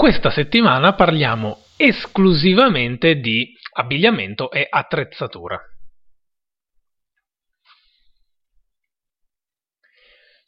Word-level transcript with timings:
Questa 0.00 0.30
settimana 0.30 0.94
parliamo 0.94 1.64
esclusivamente 1.76 3.16
di 3.16 3.52
abbigliamento 3.72 4.48
e 4.52 4.64
attrezzatura. 4.70 5.60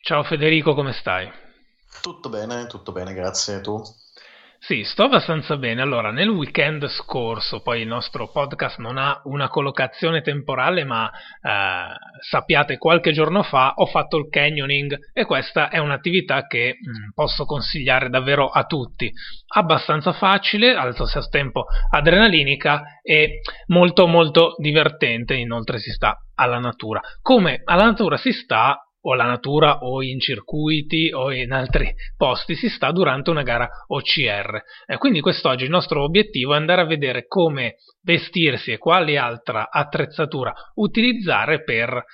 Ciao 0.03 0.23
Federico, 0.23 0.75
come 0.75 0.93
stai? 0.93 1.29
Tutto 2.01 2.29
bene, 2.29 2.69
tutto 2.69 2.93
bene, 2.93 3.13
grazie. 3.13 3.61
Tu? 3.61 3.83
Sì, 4.63 4.85
sto 4.85 5.05
abbastanza 5.05 5.57
bene. 5.57 5.81
Allora, 5.81 6.11
nel 6.11 6.29
weekend 6.29 6.87
scorso, 6.89 7.63
poi 7.63 7.81
il 7.81 7.87
nostro 7.87 8.31
podcast 8.31 8.79
non 8.79 8.99
ha 8.99 9.23
una 9.25 9.49
collocazione 9.49 10.21
temporale, 10.21 10.85
ma 10.85 11.11
eh, 11.11 11.95
sappiate, 12.21 12.77
qualche 12.77 13.13
giorno 13.13 13.43
fa 13.43 13.73
ho 13.75 13.87
fatto 13.87 14.19
il 14.19 14.29
canyoning 14.29 15.13
e 15.15 15.25
questa 15.25 15.71
è 15.71 15.79
un'attività 15.79 16.47
che 16.47 16.77
mh, 16.79 16.91
mm, 16.91 17.09
posso 17.15 17.47
consigliare 17.47 18.11
davvero 18.11 18.49
a 18.49 18.65
tutti. 18.65 19.11
Abbastanza 19.55 20.13
facile, 20.13 20.75
allo 20.75 20.93
stesso 20.93 21.31
tempo 21.31 21.65
adrenalinica 21.91 22.83
e 23.02 23.41
molto 23.69 24.07
molto 24.07 24.57
divertente, 24.59 25.33
inoltre 25.37 25.79
si 25.79 25.91
sta 25.91 26.19
alla 26.35 26.59
natura. 26.59 27.01
Come 27.23 27.63
alla 27.65 27.85
natura 27.85 28.19
si 28.19 28.33
sta 28.33 28.79
o 29.02 29.12
alla 29.12 29.24
natura 29.24 29.79
o 29.79 30.02
in 30.02 30.20
circuiti 30.20 31.10
o 31.12 31.32
in 31.32 31.52
altri 31.52 31.95
posti 32.16 32.54
si 32.54 32.68
sta 32.68 32.90
durante 32.93 33.30
una 33.30 33.43
gara 33.43 33.68
OCR. 33.87 34.62
E 34.87 34.98
quindi 34.98 35.20
quest'oggi 35.20 35.65
il 35.65 35.70
nostro 35.70 36.02
obiettivo 36.02 36.54
è 36.54 36.56
andare 36.56 36.82
a 36.82 36.87
vedere 36.87 37.26
come 37.26 37.76
vestirsi 38.02 38.73
e 38.73 38.78
quali 38.78 39.16
altra 39.16 39.71
attrezzatura 39.71 40.52
utilizzare 40.74 41.62
per, 41.62 42.04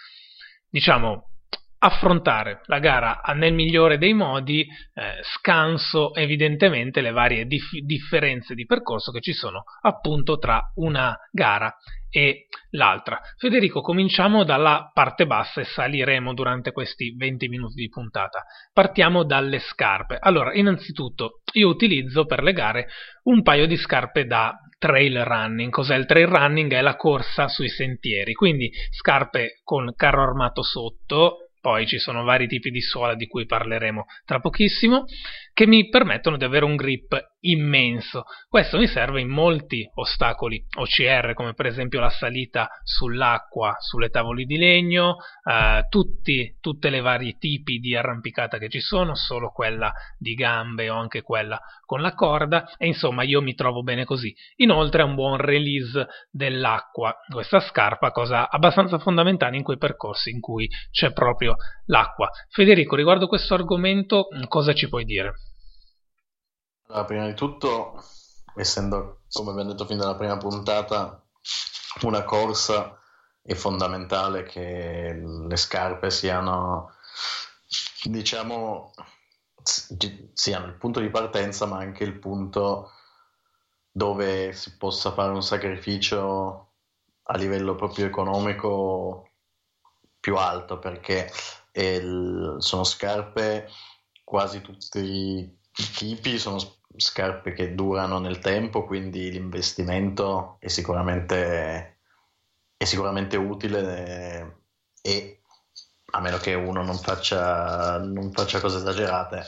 diciamo, 0.68 1.30
affrontare 1.78 2.60
la 2.66 2.78
gara 2.78 3.20
nel 3.34 3.52
migliore 3.52 3.98
dei 3.98 4.14
modi, 4.14 4.62
eh, 4.62 5.20
scanso 5.22 6.14
evidentemente 6.14 7.00
le 7.00 7.10
varie 7.10 7.46
dif- 7.46 7.80
differenze 7.80 8.55
di 8.55 8.64
percorso 8.66 9.12
che 9.12 9.20
ci 9.20 9.32
sono 9.32 9.64
appunto 9.82 10.38
tra 10.38 10.72
una 10.77 11.16
gara 11.30 11.74
e 12.16 12.47
l'altra. 12.70 13.20
Federico, 13.36 13.82
cominciamo 13.82 14.42
dalla 14.44 14.91
parte 14.94 15.27
bassa 15.27 15.60
e 15.60 15.64
saliremo 15.64 16.32
durante 16.32 16.72
questi 16.72 17.14
20 17.14 17.48
minuti 17.48 17.74
di 17.74 17.88
puntata. 17.88 18.44
Partiamo 18.72 19.24
dalle 19.24 19.58
scarpe. 19.58 20.16
Allora, 20.19 20.54
innanzitutto, 20.54 21.42
io 21.52 21.69
utilizzo 21.69 22.24
per 22.24 22.42
le 22.42 22.52
gare 22.54 22.88
un 23.24 23.42
paio 23.42 23.66
di 23.66 23.77
scarpe 23.77 24.24
da 24.24 24.56
trail 24.78 25.24
running. 25.24 25.70
Cos'è 25.70 25.94
il 25.94 26.06
trail 26.06 26.28
running? 26.28 26.72
È 26.72 26.80
la 26.80 26.97
corsa 26.97 27.48
sui 27.48 27.69
sentieri, 27.69 28.32
quindi 28.32 28.70
scarpe 28.92 29.60
con 29.62 29.92
carro 29.94 30.22
armato 30.22 30.62
sotto, 30.62 31.45
poi 31.67 31.84
ci 31.84 31.98
sono 31.98 32.22
vari 32.22 32.47
tipi 32.47 32.70
di 32.70 32.81
suola 32.81 33.17
di 33.17 33.27
cui 33.27 33.45
parleremo 33.45 34.06
tra 34.25 34.39
pochissimo, 34.39 35.05
che 35.56 35.66
mi 35.66 35.88
permettono 35.88 36.36
di 36.36 36.44
avere 36.44 36.66
un 36.66 36.76
grip 36.76 37.18
immenso. 37.40 38.24
Questo 38.46 38.76
mi 38.76 38.86
serve 38.86 39.22
in 39.22 39.30
molti 39.30 39.88
ostacoli 39.94 40.62
OCR, 40.76 41.32
come 41.32 41.54
per 41.54 41.64
esempio 41.64 41.98
la 41.98 42.10
salita 42.10 42.68
sull'acqua, 42.82 43.76
sulle 43.78 44.10
tavole 44.10 44.44
di 44.44 44.58
legno, 44.58 45.16
eh, 45.42 45.86
tutti, 45.88 46.54
le 46.91 47.00
varie 47.00 47.38
tipi 47.38 47.78
di 47.78 47.97
arrampicata 47.97 48.58
che 48.58 48.69
ci 48.69 48.81
sono, 48.81 49.14
solo 49.14 49.50
quella 49.50 49.91
di 50.19 50.34
gambe 50.34 50.91
o 50.91 50.98
anche 50.98 51.22
quella 51.22 51.58
con 51.86 52.02
la 52.02 52.12
corda, 52.12 52.76
e 52.76 52.86
insomma 52.86 53.22
io 53.22 53.41
mi 53.41 53.54
trovo 53.54 53.82
bene 53.82 54.04
così. 54.04 54.34
Inoltre 54.56 55.00
è 55.00 55.04
un 55.06 55.14
buon 55.14 55.38
release 55.38 56.06
dell'acqua, 56.31 57.16
questa 57.32 57.60
scarpa, 57.60 58.10
cosa 58.10 58.50
abbastanza 58.50 58.98
fondamentale 58.98 59.56
in 59.56 59.62
quei 59.62 59.78
percorsi 59.78 60.28
in 60.28 60.41
cui 60.41 60.69
c'è 60.91 61.14
proprio 61.14 61.56
l'acqua. 61.86 62.28
Federico, 62.50 62.94
riguardo 62.94 63.26
questo 63.26 63.54
argomento, 63.54 64.26
cosa 64.48 64.75
ci 64.75 64.86
puoi 64.91 65.06
dire? 65.06 65.32
Allora, 66.88 67.04
prima 67.04 67.26
di 67.26 67.34
tutto, 67.34 68.00
essendo, 68.54 69.22
come 69.32 69.50
abbiamo 69.50 69.70
detto 69.70 69.86
fin 69.86 69.98
dalla 69.98 70.14
prima 70.14 70.36
puntata, 70.36 71.20
una 72.02 72.22
corsa 72.22 73.00
è 73.42 73.54
fondamentale 73.54 74.44
che 74.44 75.20
le 75.20 75.56
scarpe 75.56 76.10
siano, 76.10 76.92
diciamo, 78.04 78.92
siano 80.32 80.66
il 80.66 80.75
punto 80.75 81.00
di 81.00 81.10
partenza, 81.10 81.66
ma 81.66 81.78
anche 81.78 82.04
il 82.04 82.19
punto 82.19 82.92
dove 83.91 84.52
si 84.52 84.76
possa 84.76 85.12
fare 85.12 85.32
un 85.32 85.42
sacrificio 85.42 86.75
a 87.25 87.36
livello 87.36 87.75
proprio 87.75 88.06
economico 88.06 89.30
più 90.20 90.36
alto, 90.36 90.78
perché 90.78 91.32
il, 91.72 92.56
sono 92.58 92.84
scarpe 92.84 93.69
quasi 94.22 94.60
tutti 94.60 95.64
tipi, 95.97 96.38
sono 96.38 96.59
scarpe 96.97 97.53
che 97.53 97.75
durano 97.75 98.19
nel 98.19 98.38
tempo, 98.38 98.84
quindi 98.84 99.31
l'investimento 99.31 100.56
è 100.60 100.69
sicuramente, 100.69 101.98
è 102.76 102.84
sicuramente 102.84 103.37
utile 103.37 104.62
e 105.03 105.41
a 106.12 106.20
meno 106.20 106.38
che 106.38 106.54
uno 106.54 106.82
non 106.82 106.97
faccia, 106.97 107.98
non 107.98 108.32
faccia 108.32 108.60
cose 108.60 108.78
esagerate 108.78 109.44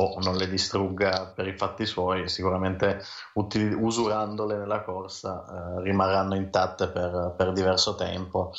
o 0.00 0.18
non 0.20 0.36
le 0.36 0.48
distrugga 0.48 1.26
per 1.26 1.46
i 1.48 1.56
fatti 1.56 1.84
suoi, 1.84 2.28
sicuramente 2.28 3.02
util- 3.34 3.74
usurandole 3.74 4.56
nella 4.56 4.82
corsa 4.82 5.44
eh, 5.44 5.82
rimarranno 5.82 6.36
intatte 6.36 6.88
per, 6.88 7.34
per 7.36 7.52
diverso 7.52 7.94
tempo. 7.94 8.52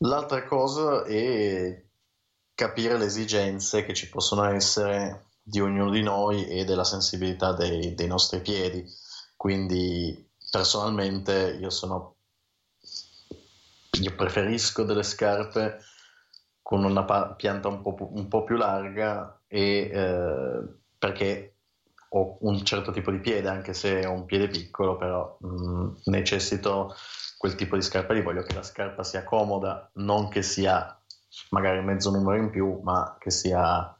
L'altra 0.00 0.44
cosa 0.44 1.04
è 1.04 1.82
capire 2.54 2.98
le 2.98 3.06
esigenze 3.06 3.84
che 3.84 3.94
ci 3.94 4.08
possono 4.08 4.44
essere 4.44 5.27
di 5.48 5.60
ognuno 5.60 5.90
di 5.90 6.02
noi 6.02 6.46
e 6.46 6.64
della 6.64 6.84
sensibilità 6.84 7.54
dei, 7.54 7.94
dei 7.94 8.06
nostri 8.06 8.40
piedi. 8.40 8.84
Quindi 9.34 10.28
personalmente 10.50 11.56
io 11.60 11.70
sono 11.70 12.16
io 14.00 14.14
preferisco 14.14 14.84
delle 14.84 15.02
scarpe 15.02 15.80
con 16.62 16.84
una 16.84 17.04
pa- 17.04 17.34
pianta 17.34 17.68
un 17.68 17.80
po', 17.82 17.96
un 18.12 18.28
po', 18.28 18.44
più 18.44 18.56
larga 18.56 19.40
e, 19.46 19.90
eh, 19.90 20.62
perché 20.98 21.54
ho 22.10 22.36
un 22.40 22.62
certo 22.64 22.92
tipo 22.92 23.10
di 23.10 23.18
piede, 23.18 23.48
anche 23.48 23.72
se 23.72 24.06
ho 24.06 24.12
un 24.12 24.26
piede 24.26 24.48
piccolo, 24.48 24.96
però 24.96 25.36
mh, 25.40 25.48
mm, 25.48 25.88
necessito 26.04 26.94
quel 27.38 27.54
tipo 27.54 27.74
di 27.74 27.82
scarpa 27.82 28.12
lì, 28.12 28.22
voglio 28.22 28.42
che 28.42 28.54
la 28.54 28.62
scarpa 28.62 29.02
sia 29.02 29.24
comoda, 29.24 29.90
non 29.94 30.28
che 30.28 30.42
sia 30.42 30.94
magari 31.50 31.82
mezzo 31.82 32.10
numero 32.10 32.36
in 32.36 32.50
più, 32.50 32.80
ma 32.82 33.16
che 33.18 33.30
sia 33.30 33.97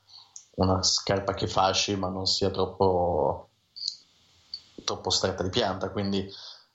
una 0.59 0.83
scarpa 0.83 1.35
che 1.35 1.47
fasci 1.47 1.97
ma 1.97 2.09
non 2.09 2.27
sia 2.27 2.51
troppo, 2.51 3.51
troppo 4.85 5.11
stretta 5.11 5.43
di 5.43 5.51
pianta, 5.51 5.91
quindi 5.91 6.29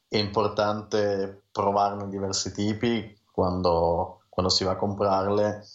è 0.07 0.17
importante 0.17 1.45
provarne 1.51 2.07
diversi 2.07 2.53
tipi 2.53 3.19
quando, 3.31 4.23
quando 4.29 4.51
si 4.51 4.63
va 4.63 4.71
a 4.71 4.77
comprarle. 4.77 5.65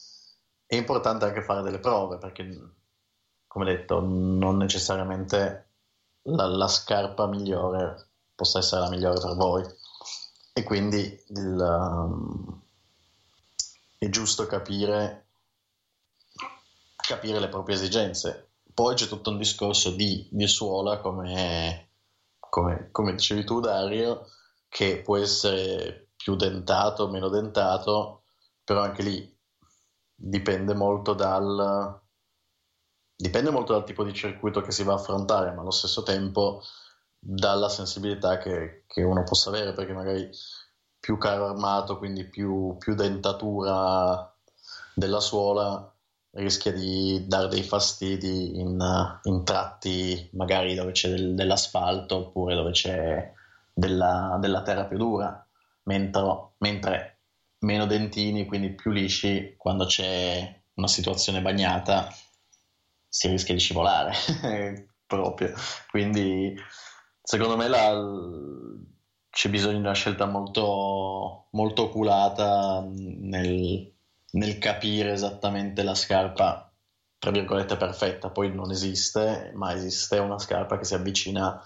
È 0.64 0.74
importante 0.74 1.24
anche 1.24 1.42
fare 1.42 1.62
delle 1.62 1.80
prove 1.80 2.19
perché, 2.19 2.46
come 3.46 3.64
detto, 3.64 4.00
non 4.00 4.56
necessariamente 4.56 5.70
la, 6.22 6.46
la 6.46 6.69
scarpa 6.69 7.26
migliore 7.26 8.10
possa 8.34 8.58
essere 8.58 8.82
la 8.82 8.90
migliore 8.90 9.20
per 9.20 9.34
voi. 9.34 9.64
E 10.52 10.62
quindi 10.62 11.25
il, 11.28 11.58
um, 11.58 12.62
è 13.99 14.08
giusto 14.08 14.46
capire 14.46 15.27
capire 17.08 17.40
le 17.40 17.49
proprie 17.49 17.75
esigenze. 17.75 18.50
Poi 18.75 18.94
c'è 18.94 19.06
tutto 19.06 19.31
un 19.31 19.38
discorso 19.38 19.93
di, 19.93 20.28
di 20.31 20.46
suola, 20.46 21.00
come, 21.00 21.93
come, 22.38 22.90
come 22.93 23.12
dicevi 23.12 23.44
tu 23.44 23.60
Dario, 23.60 24.26
che 24.69 25.00
può 25.00 25.16
essere 25.16 26.10
più 26.14 26.37
dentato 26.37 27.08
meno 27.08 27.31
dentato, 27.31 28.25
però 28.62 28.82
anche 28.82 29.02
lì 29.02 29.37
dipende 30.14 30.75
molto 30.75 31.14
dal, 31.14 31.99
dipende 33.16 33.50
molto 33.50 33.72
dal 33.72 33.84
tipo 33.84 34.05
di 34.05 34.12
circuito 34.12 34.60
che 34.60 34.70
si 34.70 34.82
va 34.82 34.93
a 34.93 34.96
affrontare, 34.96 35.52
ma 35.52 35.62
allo 35.62 35.70
stesso 35.70 36.02
tempo 36.02 36.60
dalla 37.19 37.70
sensibilità 37.70 38.37
che, 38.37 38.84
che 38.87 39.02
uno 39.02 39.25
possa 39.25 39.49
avere, 39.49 39.72
perché 39.72 39.94
magari 39.94 40.28
più 41.00 41.16
caro 41.16 41.46
armato, 41.46 41.96
quindi 41.96 42.28
più, 42.28 42.76
più 42.78 42.94
dentatura 42.94 44.31
della 44.94 45.20
suola, 45.20 45.90
rischia 46.32 46.72
di 46.72 47.25
dare 47.26 47.48
dei 47.48 47.62
fastidi 47.62 48.58
in, 48.58 49.19
in 49.22 49.44
tratti 49.44 50.28
magari 50.32 50.75
dove 50.75 50.92
c'è 50.92 51.08
del, 51.08 51.34
dell'asfalto 51.34 52.16
oppure 52.16 52.54
dove 52.54 52.70
c'è 52.70 53.32
della, 53.72 54.36
della 54.40 54.62
terra 54.62 54.84
più 54.84 54.98
dura, 54.98 55.46
mentre, 55.84 56.54
mentre 56.58 57.19
meno 57.60 57.86
dentini, 57.86 58.46
quindi 58.46 58.75
più 58.75 58.90
lisci, 58.90 59.54
quando 59.56 59.86
c'è 59.86 60.60
una 60.75 60.88
situazione 60.88 61.40
bagnata 61.40 62.08
si 63.08 63.28
rischia 63.28 63.54
di 63.54 63.60
scivolare 63.60 64.12
proprio. 65.06 65.52
Quindi 65.90 66.54
secondo 67.22 67.56
me 67.56 67.69
la, 67.69 67.96
c'è 69.31 69.48
bisogno 69.48 69.74
di 69.74 69.81
una 69.81 69.92
scelta 69.92 70.26
molto, 70.26 71.46
molto 71.52 71.82
oculata 71.84 72.84
nel, 72.88 73.92
nel 74.32 74.58
capire 74.58 75.12
esattamente 75.12 75.82
la 75.82 75.94
scarpa, 75.94 76.70
tra 77.19 77.30
virgolette, 77.30 77.76
perfetta. 77.76 78.30
Poi 78.30 78.54
non 78.54 78.70
esiste, 78.70 79.52
ma 79.54 79.72
esiste 79.72 80.19
una 80.19 80.38
scarpa 80.38 80.78
che 80.78 80.84
si 80.84 80.94
avvicina 80.94 81.60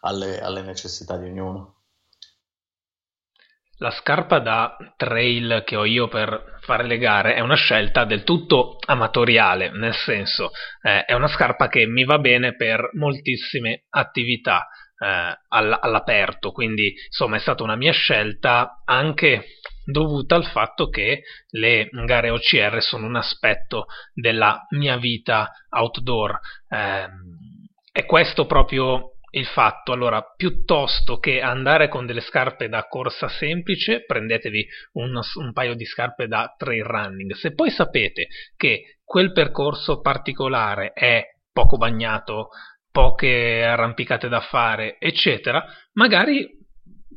alle, 0.00 0.40
alle 0.40 0.62
necessità 0.62 1.16
di 1.16 1.28
ognuno. 1.28 1.74
La 3.78 3.90
scarpa 3.90 4.38
da 4.38 4.74
trail 4.96 5.62
che 5.66 5.76
ho 5.76 5.84
io 5.84 6.08
per 6.08 6.58
fare 6.62 6.84
le 6.84 6.96
gare 6.96 7.34
è 7.34 7.40
una 7.40 7.56
scelta 7.56 8.06
del 8.06 8.24
tutto 8.24 8.78
amatoriale, 8.86 9.70
nel 9.70 9.92
senso 9.92 10.50
eh, 10.80 11.04
è 11.04 11.12
una 11.12 11.28
scarpa 11.28 11.68
che 11.68 11.84
mi 11.84 12.04
va 12.04 12.18
bene 12.18 12.56
per 12.56 12.88
moltissime 12.94 13.84
attività 13.90 14.66
eh, 14.98 15.38
all'aperto, 15.48 16.52
quindi 16.52 16.94
insomma 17.06 17.36
è 17.36 17.40
stata 17.40 17.62
una 17.62 17.76
mia 17.76 17.92
scelta 17.92 18.82
anche 18.84 19.44
dovuta 19.84 20.34
al 20.34 20.46
fatto 20.46 20.88
che 20.88 21.22
le 21.50 21.88
gare 22.04 22.30
OCR 22.30 22.82
sono 22.82 23.06
un 23.06 23.16
aspetto 23.16 23.86
della 24.12 24.66
mia 24.70 24.96
vita 24.96 25.52
outdoor. 25.70 26.38
Eh, 26.68 27.06
è 27.92 28.04
questo 28.04 28.46
proprio 28.46 29.12
il 29.36 29.46
fatto, 29.46 29.92
allora, 29.92 30.22
piuttosto 30.34 31.18
che 31.18 31.40
andare 31.40 31.88
con 31.88 32.06
delle 32.06 32.20
scarpe 32.20 32.68
da 32.68 32.86
corsa 32.86 33.28
semplice, 33.28 34.04
prendetevi 34.04 34.66
un, 34.92 35.20
un, 35.34 35.52
paio 35.52 35.74
di 35.74 35.84
scarpe 35.84 36.26
da 36.26 36.54
trail 36.56 36.84
running. 36.84 37.32
Se 37.34 37.52
poi 37.54 37.70
sapete 37.70 38.28
che 38.56 38.98
quel 39.04 39.32
percorso 39.32 40.00
particolare 40.00 40.92
è 40.92 41.22
poco 41.52 41.76
bagnato, 41.76 42.48
poche 42.96 43.62
arrampicate 43.62 44.26
da 44.26 44.40
fare, 44.40 44.96
eccetera, 44.98 45.62
magari 45.92 46.48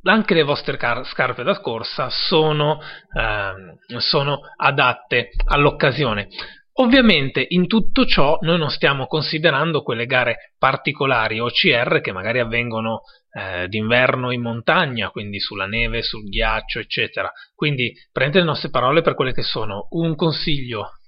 anche 0.03 0.33
le 0.33 0.43
vostre 0.43 0.75
car- 0.75 1.05
scarpe 1.05 1.43
da 1.43 1.61
corsa 1.61 2.09
sono, 2.09 2.81
eh, 2.81 3.99
sono 3.99 4.41
adatte 4.57 5.29
all'occasione. 5.45 6.27
Ovviamente 6.81 7.45
in 7.47 7.67
tutto 7.67 8.03
ciò 8.03 8.39
noi 8.41 8.57
non 8.57 8.71
stiamo 8.71 9.07
considerando 9.07 9.81
quelle 9.81 10.05
gare 10.05 10.53
particolari 10.57 11.39
OCR 11.39 12.01
che 12.01 12.11
magari 12.11 12.39
avvengono 12.39 13.03
eh, 13.31 13.69
d'inverno 13.69 14.31
in 14.31 14.41
montagna, 14.41 15.11
quindi 15.11 15.39
sulla 15.39 15.65
neve, 15.65 16.01
sul 16.01 16.27
ghiaccio, 16.27 16.79
eccetera. 16.79 17.31
Quindi 17.55 17.93
prendete 18.11 18.39
le 18.39 18.45
nostre 18.45 18.69
parole 18.69 19.01
per 19.01 19.15
quelle 19.15 19.31
che 19.31 19.43
sono 19.43 19.87
un 19.91 20.15
consiglio 20.15 20.98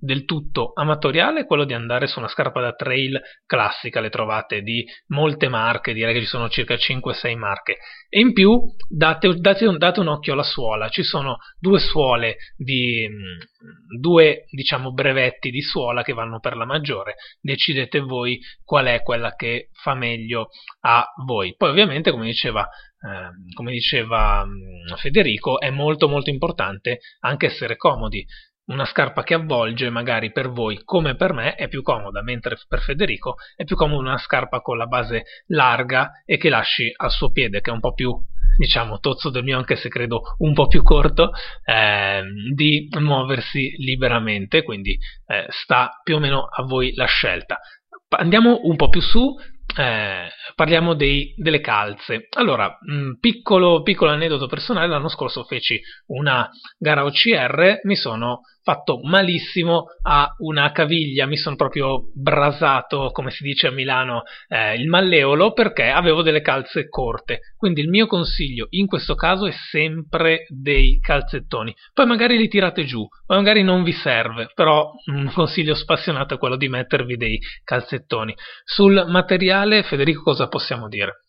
del 0.00 0.24
tutto 0.24 0.72
amatoriale 0.74 1.44
quello 1.44 1.64
di 1.64 1.74
andare 1.74 2.06
su 2.06 2.18
una 2.18 2.28
scarpa 2.28 2.60
da 2.60 2.72
trail 2.72 3.20
classica, 3.44 4.00
le 4.00 4.08
trovate 4.08 4.62
di 4.62 4.84
molte 5.08 5.48
marche, 5.48 5.92
direi 5.92 6.14
che 6.14 6.20
ci 6.20 6.26
sono 6.26 6.48
circa 6.48 6.74
5-6 6.74 7.36
marche, 7.36 7.76
e 8.08 8.20
in 8.20 8.32
più 8.32 8.60
date, 8.88 9.38
date, 9.38 9.76
date 9.76 10.00
un 10.00 10.08
occhio 10.08 10.32
alla 10.32 10.42
suola, 10.42 10.88
ci 10.88 11.02
sono 11.02 11.36
due 11.58 11.78
suole 11.78 12.36
di 12.56 13.06
mm, 13.08 13.98
due 14.00 14.46
diciamo 14.50 14.92
brevetti 14.92 15.50
di 15.50 15.60
suola 15.60 16.02
che 16.02 16.14
vanno 16.14 16.40
per 16.40 16.56
la 16.56 16.64
maggiore, 16.64 17.16
decidete 17.40 18.00
voi 18.00 18.40
qual 18.64 18.86
è 18.86 19.02
quella 19.02 19.34
che 19.34 19.68
fa 19.82 19.94
meglio 19.94 20.48
a 20.80 21.06
voi. 21.24 21.54
Poi 21.56 21.68
ovviamente 21.68 22.10
come 22.10 22.26
diceva 22.26 22.66
eh, 23.02 23.54
come 23.54 23.72
diceva 23.72 24.44
mm, 24.44 24.94
Federico, 24.96 25.58
è 25.58 25.70
molto 25.70 26.06
molto 26.06 26.28
importante 26.28 27.00
anche 27.20 27.46
essere 27.46 27.76
comodi 27.76 28.26
una 28.70 28.84
scarpa 28.84 29.22
che 29.22 29.34
avvolge 29.34 29.90
magari 29.90 30.32
per 30.32 30.50
voi 30.50 30.80
come 30.84 31.14
per 31.14 31.32
me 31.32 31.54
è 31.54 31.68
più 31.68 31.82
comoda, 31.82 32.22
mentre 32.22 32.56
per 32.68 32.80
Federico 32.80 33.36
è 33.56 33.64
più 33.64 33.76
comoda 33.76 34.08
una 34.08 34.18
scarpa 34.18 34.60
con 34.60 34.76
la 34.76 34.86
base 34.86 35.24
larga 35.48 36.22
e 36.24 36.36
che 36.36 36.48
lasci 36.48 36.90
al 36.96 37.10
suo 37.10 37.30
piede, 37.30 37.60
che 37.60 37.70
è 37.70 37.74
un 37.74 37.80
po' 37.80 37.92
più 37.92 38.16
diciamo 38.56 38.98
tozzo 38.98 39.30
del 39.30 39.44
mio 39.44 39.56
anche 39.56 39.76
se 39.76 39.88
credo 39.88 40.22
un 40.38 40.52
po' 40.52 40.66
più 40.66 40.82
corto 40.82 41.30
eh, 41.64 42.22
di 42.52 42.88
muoversi 42.98 43.76
liberamente 43.78 44.62
quindi 44.64 44.98
eh, 45.26 45.46
sta 45.48 46.00
più 46.02 46.16
o 46.16 46.18
meno 46.18 46.44
a 46.44 46.64
voi 46.64 46.92
la 46.94 47.06
scelta 47.06 47.60
andiamo 48.08 48.60
un 48.64 48.76
po' 48.76 48.88
più 48.88 49.00
su 49.00 49.34
eh, 49.76 50.28
parliamo 50.54 50.94
dei, 50.94 51.32
delle 51.36 51.60
calze. 51.60 52.26
Allora, 52.36 52.76
mh, 52.80 52.94
mm, 52.94 53.12
piccolo, 53.20 53.82
piccolo 53.82 54.10
aneddoto 54.10 54.46
personale, 54.46 54.88
l'anno 54.88 55.08
scorso 55.08 55.44
feci 55.44 55.80
una 56.06 56.48
gara 56.78 57.04
OCR, 57.04 57.80
mi 57.84 57.96
sono 57.96 58.40
fatto 58.62 59.00
malissimo 59.02 59.86
a 60.02 60.34
una 60.38 60.70
caviglia, 60.72 61.26
mi 61.26 61.36
sono 61.36 61.56
proprio 61.56 62.10
brasato, 62.14 63.10
come 63.12 63.30
si 63.30 63.42
dice 63.42 63.68
a 63.68 63.70
Milano, 63.70 64.22
eh, 64.48 64.74
il 64.74 64.88
malleolo 64.88 65.52
perché 65.52 65.88
avevo 65.88 66.22
delle 66.22 66.40
calze 66.40 66.88
corte. 66.88 67.40
Quindi 67.56 67.80
il 67.80 67.88
mio 67.88 68.06
consiglio 68.06 68.66
in 68.70 68.86
questo 68.86 69.14
caso 69.14 69.46
è 69.46 69.52
sempre 69.70 70.46
dei 70.48 71.00
calzettoni. 71.00 71.74
Poi 71.92 72.06
magari 72.06 72.36
li 72.36 72.48
tirate 72.48 72.84
giù, 72.84 73.06
poi 73.26 73.36
magari 73.38 73.62
non 73.62 73.82
vi 73.82 73.92
serve, 73.92 74.50
però 74.54 74.92
un 75.06 75.30
consiglio 75.32 75.74
spassionato 75.74 76.34
è 76.34 76.38
quello 76.38 76.56
di 76.56 76.68
mettervi 76.68 77.16
dei 77.16 77.38
calzettoni. 77.64 78.34
Sul 78.64 79.06
materiale, 79.08 79.82
Federico, 79.82 80.22
cosa 80.22 80.48
possiamo 80.48 80.88
dire? 80.88 81.24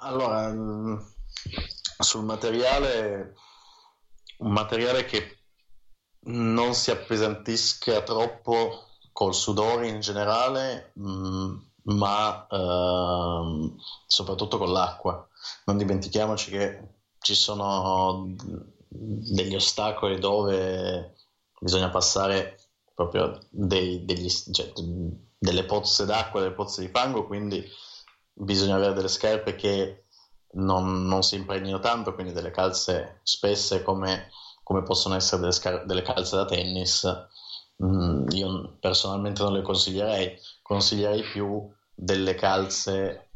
Allora, 0.00 0.52
mm, 0.52 0.96
sul 1.98 2.24
materiale, 2.24 3.34
un 4.38 4.52
materiale 4.52 5.04
che 5.04 5.35
non 6.26 6.74
si 6.74 6.90
appesantisca 6.90 8.02
troppo 8.02 8.84
col 9.12 9.34
sudore 9.34 9.88
in 9.88 10.00
generale, 10.00 10.92
mm, 10.98 11.56
ma 11.84 12.46
ehm, 12.48 13.76
soprattutto 14.06 14.58
con 14.58 14.72
l'acqua. 14.72 15.26
Non 15.66 15.76
dimentichiamoci 15.76 16.50
che 16.50 16.88
ci 17.20 17.34
sono 17.34 18.34
degli 18.88 19.54
ostacoli 19.54 20.18
dove 20.18 21.14
bisogna 21.58 21.90
passare 21.90 22.58
proprio 22.94 23.38
dei, 23.50 24.04
degli, 24.04 24.28
cioè, 24.28 24.72
delle 25.38 25.64
pozze 25.64 26.04
d'acqua, 26.06 26.40
delle 26.40 26.54
pozze 26.54 26.80
di 26.80 26.88
fango, 26.88 27.26
quindi 27.26 27.64
bisogna 28.32 28.76
avere 28.76 28.94
delle 28.94 29.08
scarpe 29.08 29.54
che 29.54 30.06
non, 30.52 31.06
non 31.06 31.22
si 31.22 31.36
impregnino 31.36 31.78
tanto, 31.78 32.14
quindi 32.14 32.32
delle 32.32 32.50
calze 32.50 33.20
spesse 33.22 33.82
come 33.82 34.30
come 34.66 34.82
possono 34.82 35.14
essere 35.14 35.42
delle, 35.42 35.52
scar- 35.52 35.84
delle 35.84 36.02
calze 36.02 36.34
da 36.34 36.44
tennis, 36.44 37.06
mm, 37.84 38.26
io 38.30 38.76
personalmente 38.80 39.40
non 39.40 39.52
le 39.52 39.62
consiglierei, 39.62 40.36
consiglierei 40.60 41.22
più 41.22 41.72
delle 41.94 42.34
calze 42.34 43.30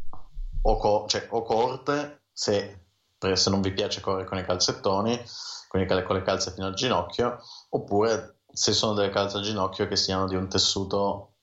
o, 0.62 0.76
co- 0.76 1.06
cioè, 1.06 1.28
o 1.30 1.42
corte, 1.42 2.24
se, 2.32 2.86
se, 3.16 3.48
non 3.48 3.60
vi 3.60 3.72
piace 3.72 4.00
correre 4.00 4.26
con 4.26 4.38
i 4.38 4.44
calzettoni, 4.44 5.22
con, 5.68 5.80
i, 5.80 5.86
con 5.86 6.16
le 6.16 6.22
calze 6.22 6.50
fino 6.50 6.66
al 6.66 6.74
ginocchio, 6.74 7.38
oppure 7.68 8.40
se 8.52 8.72
sono 8.72 8.94
delle 8.94 9.10
calze 9.10 9.36
al 9.36 9.44
ginocchio 9.44 9.86
che 9.86 9.94
siano 9.94 10.26
di 10.26 10.34
un 10.34 10.48
tessuto 10.48 11.34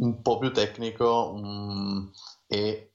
un 0.00 0.20
po' 0.20 0.38
più 0.38 0.52
tecnico 0.52 1.30
um, 1.32 2.10
e 2.48 2.90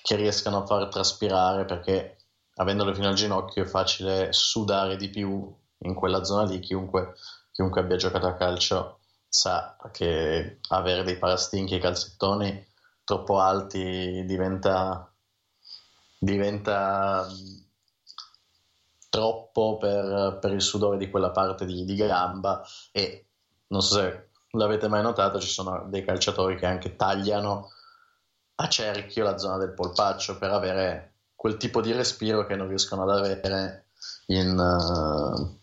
che 0.00 0.14
riescano 0.14 0.58
a 0.58 0.66
far 0.66 0.86
traspirare 0.86 1.64
perché 1.64 2.18
avendole 2.56 2.94
fino 2.94 3.08
al 3.08 3.14
ginocchio 3.14 3.62
è 3.62 3.66
facile 3.66 4.32
sudare 4.32 4.96
di 4.96 5.08
più 5.08 5.54
in 5.78 5.94
quella 5.94 6.24
zona 6.24 6.44
lì, 6.44 6.60
chiunque, 6.60 7.14
chiunque 7.50 7.80
abbia 7.80 7.96
giocato 7.96 8.26
a 8.26 8.34
calcio 8.34 8.98
sa 9.28 9.76
che 9.90 10.58
avere 10.68 11.04
dei 11.04 11.16
parastinchi 11.16 11.76
e 11.76 11.78
calzettoni 11.78 12.66
troppo 13.04 13.38
alti 13.40 14.24
diventa, 14.26 15.10
diventa 16.18 17.26
troppo 19.08 19.78
per, 19.78 20.38
per, 20.40 20.52
il 20.52 20.62
sudore 20.62 20.98
di 20.98 21.10
quella 21.10 21.30
parte 21.30 21.64
di, 21.64 21.84
di, 21.84 21.94
gamba. 21.96 22.62
E 22.92 23.26
non 23.68 23.82
so 23.82 23.94
se 23.94 24.30
l'avete 24.50 24.88
mai 24.88 25.02
notato 25.02 25.40
ci 25.40 25.48
sono 25.48 25.86
dei 25.88 26.04
calciatori 26.04 26.56
che 26.56 26.66
anche 26.66 26.94
tagliano 26.96 27.70
a 28.56 28.68
cerchio 28.68 29.24
la 29.24 29.38
zona 29.38 29.56
del 29.58 29.72
polpaccio 29.74 30.38
per 30.38 30.50
avere 30.50 31.11
quel 31.42 31.56
tipo 31.56 31.80
di 31.80 31.90
respiro 31.90 32.46
che 32.46 32.54
non 32.54 32.68
riescono 32.68 33.02
ad 33.02 33.18
avere 33.18 33.86
in, 34.26 34.56
uh, 34.56 35.58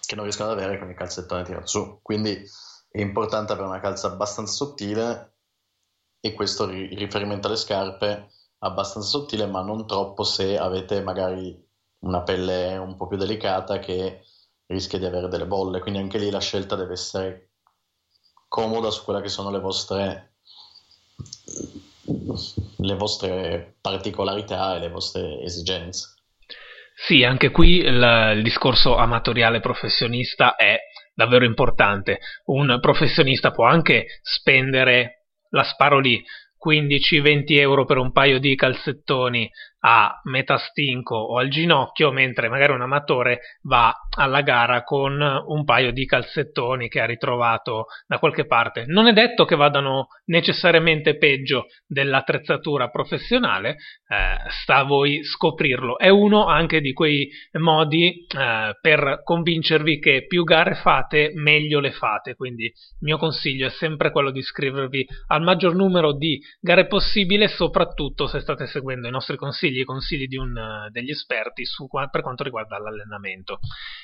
che 0.00 0.14
non 0.14 0.24
riescono 0.24 0.50
ad 0.50 0.58
avere 0.58 0.78
con 0.78 0.88
i 0.88 0.94
calzettoni 0.94 1.44
tirato 1.44 1.66
su. 1.66 1.98
Quindi 2.00 2.42
è 2.90 3.02
importante 3.02 3.52
avere 3.52 3.68
una 3.68 3.78
calza 3.78 4.06
abbastanza 4.06 4.54
sottile 4.54 5.34
e 6.18 6.32
questo 6.32 6.64
ri- 6.64 6.94
riferimento 6.94 7.46
alle 7.46 7.58
scarpe 7.58 8.30
abbastanza 8.60 9.06
sottile, 9.06 9.44
ma 9.44 9.60
non 9.60 9.86
troppo 9.86 10.24
se 10.24 10.56
avete 10.56 11.02
magari 11.02 11.62
una 11.98 12.22
pelle 12.22 12.78
un 12.78 12.96
po' 12.96 13.06
più 13.06 13.18
delicata 13.18 13.80
che 13.80 14.24
rischia 14.64 14.98
di 14.98 15.04
avere 15.04 15.28
delle 15.28 15.46
bolle, 15.46 15.80
quindi 15.80 16.00
anche 16.00 16.16
lì 16.16 16.30
la 16.30 16.40
scelta 16.40 16.74
deve 16.74 16.94
essere 16.94 17.50
comoda 18.48 18.90
su 18.90 19.04
quelle 19.04 19.20
che 19.20 19.28
sono 19.28 19.50
le 19.50 19.60
vostre, 19.60 20.36
le 22.76 22.94
vostre 22.94 23.74
particolarità 23.80 24.76
e 24.76 24.80
le 24.80 24.88
vostre 24.88 25.40
esigenze. 25.42 26.14
Sì, 26.94 27.22
anche 27.22 27.50
qui 27.50 27.76
il, 27.76 28.32
il 28.36 28.42
discorso 28.42 28.96
amatoriale 28.96 29.60
professionista 29.60 30.56
è 30.56 30.78
davvero 31.14 31.44
importante. 31.44 32.18
Un 32.46 32.78
professionista 32.80 33.50
può 33.50 33.66
anche 33.66 34.06
spendere, 34.22 35.26
la 35.50 35.62
sparo 35.64 36.00
lì, 36.00 36.22
15-20 36.64 37.44
euro 37.58 37.84
per 37.84 37.98
un 37.98 38.12
paio 38.12 38.38
di 38.38 38.54
calzettoni 38.54 39.50
a 39.80 40.20
metà 40.24 40.56
stinco 40.56 41.14
o 41.14 41.38
al 41.38 41.48
ginocchio, 41.48 42.10
mentre 42.10 42.48
magari 42.48 42.72
un 42.72 42.80
amatore 42.80 43.40
va 43.62 43.94
alla 44.16 44.40
gara 44.40 44.82
con 44.82 45.20
un 45.20 45.64
paio 45.64 45.92
di 45.92 46.04
calzettoni 46.04 46.88
che 46.88 47.00
ha 47.00 47.06
ritrovato 47.06 47.86
da 48.06 48.18
qualche 48.18 48.46
parte. 48.46 48.84
Non 48.86 49.06
è 49.06 49.12
detto 49.12 49.44
che 49.44 49.54
vadano 49.54 50.08
necessariamente 50.26 51.16
peggio 51.16 51.66
dell'attrezzatura 51.86 52.88
professionale, 52.88 53.76
eh, 54.08 54.50
sta 54.62 54.78
a 54.78 54.84
voi 54.84 55.22
scoprirlo. 55.22 55.98
È 55.98 56.08
uno 56.08 56.46
anche 56.46 56.80
di 56.80 56.92
quei 56.92 57.28
modi 57.52 58.26
eh, 58.26 58.76
per 58.80 59.20
convincervi 59.22 60.00
che 60.00 60.26
più 60.26 60.42
gare 60.42 60.74
fate, 60.74 61.30
meglio 61.34 61.78
le 61.78 61.92
fate. 61.92 62.34
Quindi 62.34 62.64
il 62.64 62.72
mio 63.00 63.16
consiglio 63.16 63.66
è 63.66 63.70
sempre 63.70 64.10
quello 64.10 64.32
di 64.32 64.40
iscrivervi 64.40 65.06
al 65.28 65.42
maggior 65.42 65.74
numero 65.74 66.16
di 66.16 66.40
gare 66.60 66.86
possibile, 66.86 67.48
soprattutto 67.48 68.26
se 68.26 68.40
state 68.40 68.66
seguendo 68.66 69.08
i 69.08 69.10
nostri 69.10 69.36
consigli 69.36 69.80
i 69.80 69.84
consigli 69.84 70.36
un, 70.36 70.56
uh, 70.56 70.90
degli 70.90 71.10
esperti 71.10 71.64
su, 71.64 71.86
per 71.88 72.22
quanto 72.22 72.44
riguarda 72.44 72.78
l'allenamento. 72.78 73.58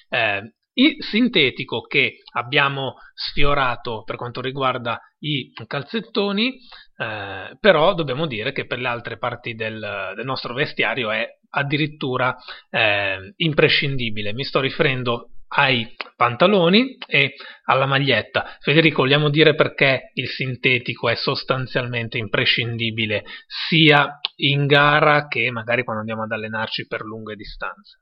Eh, 0.09 0.55
il 0.77 0.97
sintetico 0.99 1.83
che 1.83 2.23
abbiamo 2.33 2.95
sfiorato 3.15 4.03
per 4.03 4.17
quanto 4.17 4.41
riguarda 4.41 5.01
i 5.21 5.53
calzettoni, 5.67 6.57
eh, 6.97 7.57
però 7.61 7.95
dobbiamo 7.95 8.27
dire 8.27 8.53
che 8.53 8.67
per 8.67 8.81
le 8.81 8.89
altre 8.89 9.19
parti 9.19 9.55
del, 9.55 10.13
del 10.17 10.25
nostro 10.25 10.53
vestiario 10.53 11.11
è 11.11 11.27
addirittura 11.51 12.37
eh, 12.71 13.35
imprescindibile. 13.37 14.33
Mi 14.33 14.45
sto 14.45 14.61
riferendo 14.61 15.34
ai 15.49 15.95
pantaloni 16.17 16.97
e 17.07 17.35
alla 17.65 17.87
maglietta. 17.87 18.57
Federico, 18.61 19.03
vogliamo 19.03 19.31
dire 19.31 19.55
perché 19.55 20.11
il 20.15 20.29
sintetico 20.29 21.09
è 21.09 21.15
sostanzialmente 21.15 22.19
imprescindibile 22.19 23.25
sia 23.47 24.21
in 24.37 24.67
gara 24.67 25.29
che 25.29 25.51
magari 25.51 25.85
quando 25.85 26.01
andiamo 26.01 26.25
ad 26.25 26.33
allenarci 26.33 26.87
per 26.87 27.03
lunghe 27.03 27.37
distanze? 27.37 28.01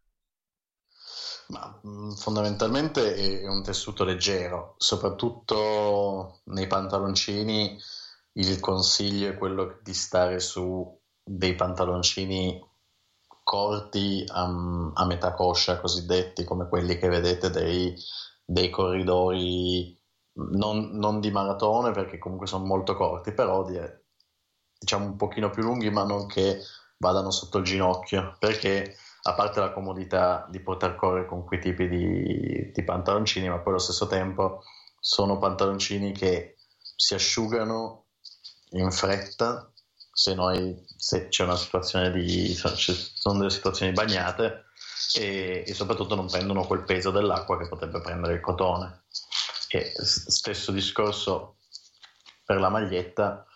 Ma, 1.49 1.81
mm, 1.87 2.13
fondamentalmente 2.13 3.15
è 3.43 3.47
un 3.47 3.63
tessuto 3.63 4.05
leggero, 4.05 4.75
soprattutto 4.79 6.41
nei 6.45 6.67
pantaloncini 6.67 7.77
il 8.35 8.61
consiglio 8.61 9.29
è 9.29 9.37
quello 9.37 9.79
di 9.83 9.93
stare 9.93 10.41
su 10.41 10.99
dei 11.23 11.55
pantaloncini 11.55 12.59
corti 13.43 14.25
a, 14.27 14.43
a 14.95 15.05
metà 15.07 15.35
coscia, 15.35 15.81
cosiddetti, 15.81 16.45
come 16.45 16.69
quelli 16.69 16.97
che 16.99 17.09
vedete 17.09 17.51
dei, 17.51 17.95
dei 18.45 18.71
corridori 18.71 19.99
non, 20.35 20.91
non, 20.93 21.21
di 21.21 21.31
maratone 21.31 21.93
perché 21.93 22.19
comunque 22.19 22.47
sono 22.47 22.65
molto 22.65 22.95
corti, 22.95 23.33
però 23.33 23.65
di, 23.65 23.79
diciamo 24.79 25.05
un 25.07 25.17
pochino 25.17 25.51
più 25.51 25.63
lunghi, 25.63 25.91
ma 25.91 26.05
non 26.05 26.27
che 26.27 26.61
vadano 26.99 27.31
sotto 27.31 27.59
il 27.59 27.65
ginocchio, 27.65 28.37
perché 28.39 28.97
a 29.25 29.35
parte 29.35 29.61
la 29.61 29.73
comodità 29.73 30.47
di 30.51 30.61
poter 30.61 30.95
correre 30.95 31.27
con 31.27 31.45
quei 31.45 31.61
tipi 31.61 31.89
di, 31.89 32.71
di 32.73 32.85
pantaloncini, 32.85 33.49
ma 33.49 33.59
poi 33.59 33.73
allo 33.73 33.79
stesso 33.79 34.07
tempo 34.07 34.63
sono 34.99 35.39
pantaloncini 35.39 36.13
che 36.13 36.57
si 36.79 37.15
asciugano 37.15 38.07
in 38.71 38.91
fretta 38.91 39.72
se, 40.13 40.35
noi, 40.35 40.85
se 40.97 41.29
c'è 41.29 41.45
una 41.45 41.57
situazione 41.57 42.11
di 42.11 42.55
sono 42.55 43.39
delle 43.39 43.51
situazioni 43.51 43.93
bagnate 43.93 44.67
e, 45.17 45.65
e, 45.67 45.75
soprattutto 45.75 46.15
non 46.15 46.29
prendono 46.29 46.67
quel 46.67 46.85
peso 46.85 47.11
dell'acqua 47.11 47.59
che 47.59 47.69
potrebbe 47.69 48.01
prendere 48.01 48.35
il 48.35 48.41
cotone. 48.41 49.05
E 49.69 49.93
stesso 49.97 50.71
discorso 50.71 51.57
per 52.45 52.61
la 52.61 52.69
maglietta 52.69 53.47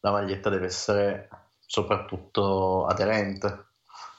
la 0.00 0.10
maglietta 0.10 0.50
deve 0.50 0.66
essere 0.66 1.28
soprattutto 1.58 2.86
aderente 2.86 3.66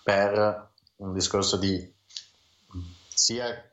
per 0.03 0.71
un 0.97 1.13
discorso 1.13 1.57
di 1.57 1.95
sia 3.07 3.71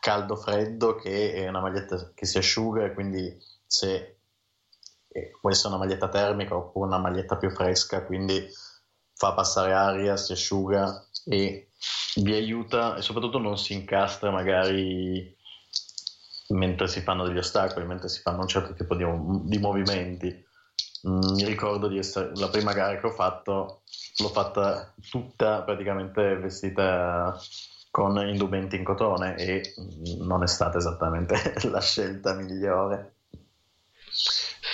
caldo 0.00 0.36
freddo 0.36 0.94
che 0.96 1.34
è 1.34 1.48
una 1.48 1.60
maglietta 1.60 2.12
che 2.14 2.26
si 2.26 2.38
asciuga 2.38 2.84
e 2.84 2.94
quindi 2.94 3.36
se 3.66 4.19
può 5.40 5.50
essere 5.50 5.68
una 5.68 5.78
maglietta 5.78 6.08
termica 6.08 6.56
oppure 6.56 6.86
una 6.86 6.98
maglietta 6.98 7.36
più 7.36 7.50
fresca, 7.50 8.04
quindi 8.04 8.46
fa 9.14 9.32
passare 9.32 9.72
aria, 9.72 10.16
si 10.16 10.32
asciuga 10.32 11.06
e 11.24 11.70
vi 12.16 12.32
aiuta 12.32 12.96
e 12.96 13.02
soprattutto 13.02 13.38
non 13.38 13.58
si 13.58 13.72
incastra 13.74 14.30
magari 14.30 15.36
mentre 16.50 16.88
si 16.88 17.00
fanno 17.00 17.26
degli 17.26 17.38
ostacoli, 17.38 17.86
mentre 17.86 18.08
si 18.08 18.20
fanno 18.20 18.40
un 18.40 18.48
certo 18.48 18.74
tipo 18.74 18.94
di, 18.94 19.04
di 19.44 19.58
movimenti. 19.58 20.28
Mm, 21.08 21.34
mi 21.34 21.44
ricordo 21.44 21.88
di 21.88 21.98
essere 21.98 22.32
la 22.34 22.48
prima 22.48 22.72
gara 22.72 22.98
che 22.98 23.06
ho 23.06 23.10
fatto, 23.10 23.82
l'ho 24.18 24.28
fatta 24.28 24.92
tutta 25.10 25.62
praticamente 25.62 26.36
vestita 26.36 27.38
con 27.90 28.16
indumenti 28.28 28.76
in 28.76 28.84
cotone 28.84 29.36
e 29.36 29.74
non 30.18 30.42
è 30.42 30.46
stata 30.46 30.78
esattamente 30.78 31.54
la 31.70 31.80
scelta 31.80 32.34
migliore. 32.34 33.14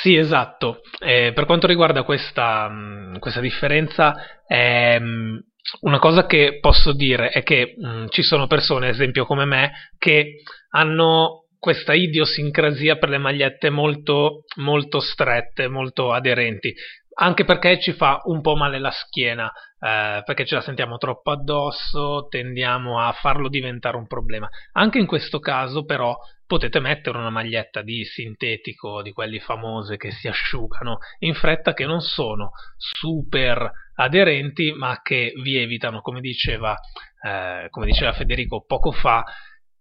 Sì, 0.06 0.14
esatto. 0.14 0.82
Eh, 1.00 1.32
per 1.34 1.46
quanto 1.46 1.66
riguarda 1.66 2.04
questa, 2.04 2.68
mh, 2.68 3.18
questa 3.18 3.40
differenza, 3.40 4.14
ehm, 4.46 5.42
una 5.80 5.98
cosa 5.98 6.26
che 6.26 6.58
posso 6.60 6.92
dire 6.92 7.30
è 7.30 7.42
che 7.42 7.74
mh, 7.76 8.04
ci 8.10 8.22
sono 8.22 8.46
persone, 8.46 8.86
ad 8.86 8.94
esempio 8.94 9.26
come 9.26 9.44
me, 9.46 9.72
che 9.98 10.42
hanno 10.70 11.46
questa 11.58 11.92
idiosincrasia 11.92 12.98
per 12.98 13.08
le 13.08 13.18
magliette 13.18 13.68
molto, 13.68 14.44
molto 14.58 15.00
strette, 15.00 15.66
molto 15.66 16.12
aderenti 16.12 16.72
anche 17.18 17.44
perché 17.44 17.80
ci 17.80 17.92
fa 17.92 18.22
un 18.24 18.40
po' 18.40 18.56
male 18.56 18.78
la 18.78 18.90
schiena, 18.90 19.50
eh, 19.80 20.22
perché 20.24 20.44
ce 20.44 20.56
la 20.56 20.60
sentiamo 20.60 20.98
troppo 20.98 21.30
addosso, 21.30 22.26
tendiamo 22.28 23.00
a 23.00 23.12
farlo 23.12 23.48
diventare 23.48 23.96
un 23.96 24.06
problema. 24.06 24.48
Anche 24.72 24.98
in 24.98 25.06
questo 25.06 25.38
caso, 25.38 25.84
però, 25.84 26.16
potete 26.46 26.78
mettere 26.78 27.18
una 27.18 27.30
maglietta 27.30 27.82
di 27.82 28.04
sintetico, 28.04 29.02
di 29.02 29.12
quelli 29.12 29.40
famosi 29.40 29.96
che 29.96 30.12
si 30.12 30.28
asciugano 30.28 30.98
in 31.20 31.34
fretta, 31.34 31.74
che 31.74 31.86
non 31.86 32.00
sono 32.00 32.50
super 32.76 33.70
aderenti, 33.94 34.72
ma 34.72 35.00
che 35.02 35.32
vi 35.42 35.56
evitano, 35.56 36.02
come 36.02 36.20
diceva, 36.20 36.76
eh, 37.22 37.68
come 37.70 37.86
diceva 37.86 38.12
Federico 38.12 38.64
poco 38.64 38.92
fa, 38.92 39.24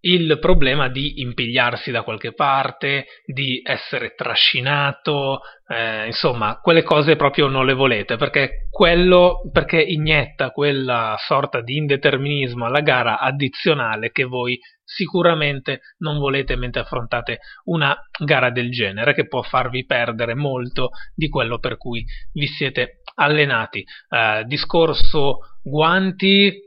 il 0.06 0.38
problema 0.40 0.88
di 0.88 1.22
impigliarsi 1.22 1.90
da 1.92 2.04
qualche 2.04 2.34
parte, 2.34 3.06
di 3.26 3.62
essere 3.64 4.14
trascinato, 4.16 5.42
eh, 5.68 6.06
insomma, 6.06 6.60
quelle 6.62 6.84
cose 6.84 7.16
proprio 7.16 7.48
non 7.48 7.66
le 7.66 7.74
volete, 7.74 8.16
perché 8.16 8.68
quello, 8.70 9.50
perché 9.52 9.82
inietta 9.82 10.52
quella 10.52 11.16
sorta 11.18 11.62
di 11.62 11.78
indeterminismo 11.78 12.66
alla 12.66 12.82
gara 12.82 13.20
addizionale 13.20 14.12
che 14.12 14.26
voi 14.26 14.60
sicuramente 14.84 15.82
non 15.98 16.20
volete 16.20 16.56
mentre 16.56 16.82
affrontate 16.82 17.40
una 17.64 17.98
gara 18.24 18.52
del 18.52 18.70
genere, 18.70 19.16
che 19.16 19.28
può 19.28 19.42
farvi 19.42 19.86
perdere 19.86 20.36
molto 20.36 20.90
di 21.16 21.30
quello 21.30 21.58
per 21.58 21.78
cui 21.78 22.06
vi 22.32 22.46
siete 22.46 23.02
allenati. 23.16 23.84
Eh, 24.10 24.44
discorso 24.46 25.38
guanti, 25.64 26.65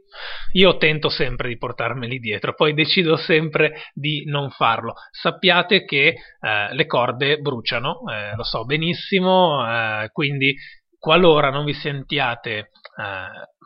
io 0.53 0.77
tento 0.77 1.09
sempre 1.09 1.49
di 1.49 1.57
portarmeli 1.57 2.19
dietro, 2.19 2.55
poi 2.55 2.75
decido 2.75 3.17
sempre 3.17 3.75
di 3.93 4.25
non 4.27 4.50
farlo. 4.50 4.95
Sappiate 5.11 5.85
che 5.85 6.07
eh, 6.41 6.75
le 6.75 6.87
corde 6.87 7.38
bruciano, 7.38 8.03
eh, 8.11 8.35
lo 8.37 8.45
so 8.45 8.65
benissimo, 8.65 9.65
eh, 9.67 10.09
quindi 10.12 10.55
qualora 10.99 11.50
non 11.50 11.64
vi 11.64 11.75
sentiate 11.75 12.57
eh, 12.59 12.69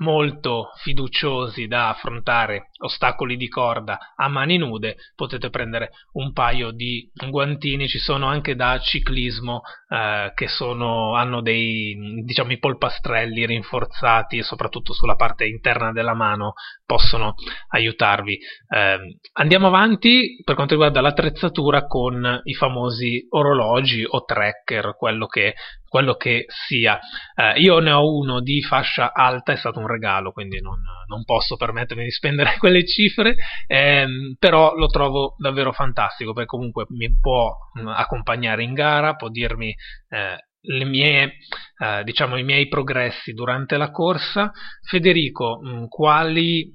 molto 0.00 0.72
fiduciosi 0.82 1.66
da 1.66 1.88
affrontare 1.88 2.70
ostacoli 2.78 3.36
di 3.36 3.48
corda 3.48 4.12
a 4.14 4.28
mani 4.28 4.58
nude, 4.58 4.96
potete 5.14 5.48
prendere 5.48 5.90
un 6.12 6.32
paio 6.32 6.70
di 6.70 7.10
guantini, 7.30 7.88
ci 7.88 7.98
sono 7.98 8.26
anche 8.26 8.54
da 8.54 8.78
ciclismo 8.78 9.62
eh, 9.88 10.32
che 10.34 10.48
sono, 10.48 11.14
hanno 11.14 11.40
dei 11.40 11.96
diciamo 12.24 12.50
polpastrelli 12.58 13.46
rinforzati 13.46 14.38
e 14.38 14.42
soprattutto 14.42 14.92
sulla 14.92 15.16
parte 15.16 15.46
interna 15.46 15.92
della 15.92 16.14
mano 16.14 16.52
possono 16.84 17.34
aiutarvi. 17.68 18.38
Eh, 18.68 18.98
andiamo 19.32 19.68
avanti 19.68 20.40
per 20.44 20.54
quanto 20.54 20.74
riguarda 20.74 21.00
l'attrezzatura 21.00 21.86
con 21.86 22.40
i 22.44 22.54
famosi 22.54 23.26
orologi 23.30 24.04
o 24.06 24.24
tracker, 24.24 24.96
quello 24.96 25.26
che 25.26 25.54
quello 25.92 26.14
che 26.14 26.46
sia. 26.48 26.98
Eh, 27.34 27.60
io 27.60 27.78
ne 27.78 27.92
ho 27.92 28.10
uno 28.10 28.40
di 28.40 28.62
fascia 28.62 29.12
alta, 29.12 29.52
è 29.52 29.56
stato 29.56 29.78
un 29.78 29.86
regalo, 29.86 30.32
quindi 30.32 30.58
non, 30.62 30.80
non 31.06 31.22
posso 31.24 31.56
permettermi 31.56 32.04
di 32.04 32.10
spendere 32.10 32.56
quelle 32.58 32.86
cifre, 32.86 33.36
ehm, 33.66 34.36
però 34.38 34.74
lo 34.74 34.86
trovo 34.86 35.34
davvero 35.36 35.72
fantastico 35.72 36.32
perché 36.32 36.48
comunque 36.48 36.86
mi 36.88 37.14
può 37.20 37.54
mh, 37.74 37.88
accompagnare 37.88 38.62
in 38.62 38.72
gara, 38.72 39.16
può 39.16 39.28
dirmi 39.28 39.74
eh, 40.08 40.38
mie, 40.86 41.32
eh, 41.76 42.02
diciamo, 42.04 42.38
i 42.38 42.42
miei 42.42 42.68
progressi 42.68 43.34
durante 43.34 43.76
la 43.76 43.90
corsa. 43.90 44.50
Federico, 44.88 45.60
mh, 45.60 45.88
quali 45.88 46.72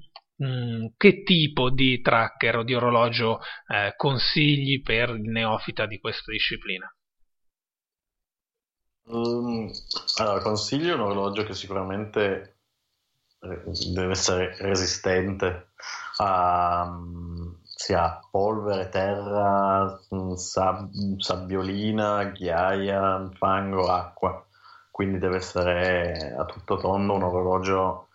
che 0.96 1.24
tipo 1.24 1.68
di 1.68 2.00
tracker 2.00 2.58
o 2.58 2.62
di 2.62 2.72
orologio 2.72 3.40
eh, 3.66 3.94
consigli 3.96 4.80
per 4.82 5.08
il 5.08 5.28
neofita 5.28 5.86
di 5.86 5.98
questa 5.98 6.30
disciplina? 6.30 6.88
Um, 9.10 9.70
allora, 10.18 10.42
consiglio 10.42 10.94
un 10.94 11.00
orologio 11.00 11.44
che 11.44 11.54
sicuramente 11.54 12.58
eh, 13.40 13.62
deve 13.92 14.12
essere 14.12 14.54
resistente 14.58 15.70
a 16.18 16.84
um, 16.86 17.56
sia 17.62 18.20
polvere, 18.30 18.88
terra, 18.90 19.98
mm, 20.14 20.32
sab- 20.34 21.18
sabbiolina, 21.18 22.24
ghiaia, 22.24 23.30
fango, 23.34 23.88
acqua. 23.90 24.44
Quindi 24.90 25.18
deve 25.18 25.36
essere 25.36 26.34
a 26.36 26.44
tutto 26.44 26.76
tondo 26.76 27.14
un 27.14 27.22
orologio 27.22 28.08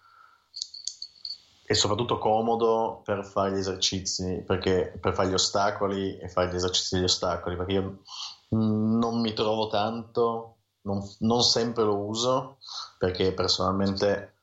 e 1.65 1.73
soprattutto 1.75 2.19
comodo 2.19 3.01
per 3.05 3.25
fare 3.25 3.53
gli 3.53 3.57
esercizi, 3.57 4.43
perché 4.45 4.97
per 4.99 5.13
fare 5.13 5.29
gli 5.29 5.33
ostacoli 5.33 6.17
e 6.19 6.27
fare 6.27 6.51
gli 6.51 6.55
esercizi 6.55 6.95
degli 6.95 7.05
ostacoli, 7.05 7.55
perché 7.55 7.71
io 7.71 8.01
non 8.49 9.21
mi 9.21 9.33
trovo 9.33 9.67
tanto 9.67 10.52
non, 10.83 11.01
non 11.19 11.41
sempre 11.41 11.83
lo 11.83 11.97
uso 11.97 12.57
perché 12.97 13.33
personalmente 13.33 14.33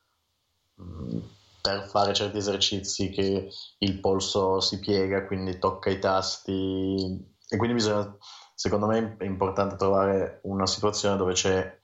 mh, 0.75 1.19
per 1.63 1.89
fare 1.89 2.15
certi 2.15 2.39
esercizi 2.39 3.11
che 3.11 3.51
il 3.79 4.01
polso 4.01 4.61
si 4.61 4.79
piega, 4.79 5.27
quindi 5.27 5.59
tocca 5.59 5.91
i 5.91 5.99
tasti 5.99 7.29
e 7.49 7.57
quindi 7.57 7.75
bisogna, 7.75 8.17
secondo 8.55 8.87
me 8.87 9.17
è 9.19 9.25
importante 9.25 9.77
trovare 9.77 10.41
una 10.45 10.67
situazione 10.67 11.17
dove 11.17 11.33
c'è 11.33 11.79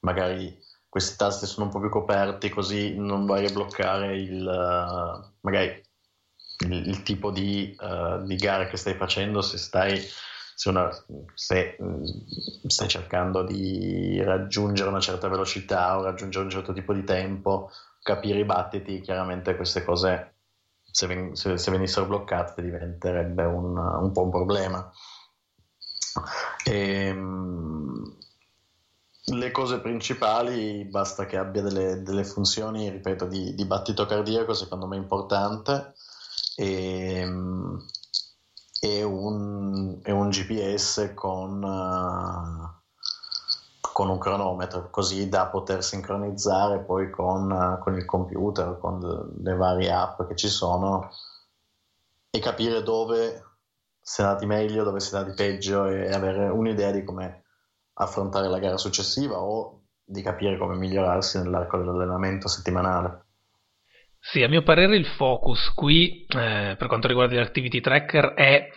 magari 0.00 0.60
questi 0.88 1.16
tasti 1.16 1.46
sono 1.46 1.66
un 1.66 1.72
po' 1.72 1.80
più 1.80 1.88
coperti 1.88 2.50
così 2.50 2.94
non 2.96 3.24
vai 3.24 3.46
a 3.46 3.52
bloccare 3.52 4.18
il, 4.18 5.32
magari 5.40 5.82
il, 6.66 6.88
il 6.88 7.02
tipo 7.02 7.30
di, 7.30 7.74
uh, 7.78 8.22
di 8.24 8.36
gara 8.36 8.66
che 8.66 8.76
stai 8.76 8.94
facendo 8.94 9.40
se 9.40 9.56
stai 9.56 9.98
se, 10.54 10.68
una, 10.68 10.90
se 11.34 11.76
mm, 11.82 12.04
stai 12.66 12.88
cercando 12.88 13.42
di 13.44 14.22
raggiungere 14.22 14.88
una 14.88 15.00
certa 15.00 15.28
velocità 15.28 15.98
o 15.98 16.02
raggiungere 16.02 16.44
un 16.44 16.50
certo 16.50 16.72
tipo 16.72 16.92
di 16.92 17.04
tempo, 17.04 17.70
capire 18.02 18.40
i 18.40 18.44
battiti, 18.44 19.00
chiaramente 19.00 19.56
queste 19.56 19.84
cose, 19.84 20.34
se, 20.90 21.06
ven- 21.06 21.34
se, 21.34 21.56
se 21.56 21.70
venissero 21.70 22.06
bloccate, 22.06 22.62
diventerebbe 22.62 23.44
un, 23.44 23.76
un 23.76 24.12
po' 24.12 24.22
un 24.22 24.30
problema. 24.30 24.90
E, 26.64 27.06
ehm, 27.06 28.16
le 29.24 29.50
cose 29.52 29.80
principali 29.80 30.84
basta 30.84 31.26
che 31.26 31.36
abbia 31.36 31.62
delle, 31.62 32.02
delle 32.02 32.24
funzioni, 32.24 32.90
ripeto, 32.90 33.26
di, 33.26 33.54
di, 33.54 33.64
battito 33.64 34.04
cardiaco, 34.04 34.52
secondo 34.52 34.86
me 34.86 34.96
importante. 34.96 35.94
E, 36.56 37.20
ehm, 37.20 37.86
e 38.84 39.04
un, 39.04 40.00
e 40.02 40.10
un 40.10 40.28
GPS 40.30 41.12
con, 41.14 41.62
uh, 41.62 42.68
con, 43.80 44.08
un 44.08 44.18
cronometro, 44.18 44.90
così 44.90 45.28
da 45.28 45.46
poter 45.46 45.84
sincronizzare 45.84 46.80
poi 46.80 47.08
con, 47.08 47.48
uh, 47.48 47.78
con 47.78 47.94
il 47.94 48.04
computer, 48.04 48.76
con 48.80 49.36
le 49.40 49.54
varie 49.54 49.92
app 49.92 50.22
che 50.24 50.34
ci 50.34 50.48
sono 50.48 51.10
e 52.28 52.40
capire 52.40 52.82
dove 52.82 53.44
si 54.00 54.20
è 54.20 54.24
andati 54.24 54.46
meglio, 54.46 54.82
dove 54.82 54.98
si 54.98 55.14
è 55.14 55.18
andati 55.18 55.36
peggio 55.36 55.86
e 55.86 56.12
avere 56.12 56.48
un'idea 56.48 56.90
di 56.90 57.04
come 57.04 57.44
affrontare 57.94 58.48
la 58.48 58.58
gara 58.58 58.78
successiva 58.78 59.40
o 59.40 59.82
di 60.02 60.22
capire 60.22 60.58
come 60.58 60.74
migliorarsi 60.74 61.38
nell'arco 61.38 61.76
dell'allenamento 61.76 62.48
settimanale. 62.48 63.26
Sì, 64.24 64.40
a 64.44 64.48
mio 64.48 64.62
parere 64.62 64.94
il 64.96 65.04
focus 65.04 65.72
qui, 65.74 66.24
eh, 66.28 66.76
per 66.78 66.86
quanto 66.86 67.08
riguarda 67.08 67.34
gli 67.34 67.38
activity 67.38 67.80
tracker, 67.80 68.34
è 68.34 68.68